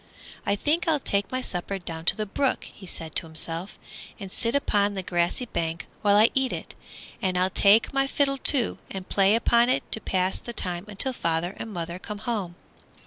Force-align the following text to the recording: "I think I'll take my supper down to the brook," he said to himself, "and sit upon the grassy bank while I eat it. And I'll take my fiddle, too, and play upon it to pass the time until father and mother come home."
"I 0.47 0.55
think 0.55 0.87
I'll 0.87 0.99
take 0.99 1.31
my 1.31 1.41
supper 1.41 1.77
down 1.77 2.05
to 2.05 2.15
the 2.15 2.25
brook," 2.25 2.63
he 2.63 2.87
said 2.87 3.15
to 3.17 3.27
himself, 3.27 3.77
"and 4.19 4.31
sit 4.31 4.55
upon 4.55 4.95
the 4.95 5.03
grassy 5.03 5.45
bank 5.45 5.85
while 6.01 6.15
I 6.17 6.31
eat 6.33 6.51
it. 6.51 6.73
And 7.21 7.37
I'll 7.37 7.51
take 7.51 7.93
my 7.93 8.07
fiddle, 8.07 8.37
too, 8.37 8.79
and 8.89 9.07
play 9.07 9.35
upon 9.35 9.69
it 9.69 9.83
to 9.91 10.01
pass 10.01 10.39
the 10.39 10.53
time 10.53 10.85
until 10.87 11.13
father 11.13 11.53
and 11.59 11.71
mother 11.71 11.99
come 11.99 12.17
home." 12.17 12.55